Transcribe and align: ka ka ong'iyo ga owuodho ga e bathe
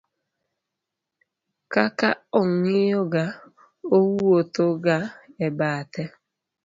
ka 1.71 1.83
ka 1.99 2.09
ong'iyo 2.39 3.01
ga 3.13 3.25
owuodho 3.97 4.67
ga 4.83 4.97
e 5.45 5.49
bathe 5.57 6.03